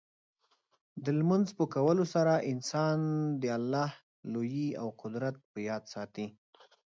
[1.03, 2.97] د لمونځ په کولو سره انسان
[3.41, 3.89] د الله
[4.33, 6.27] لویي او قدرت په یاد ساتي.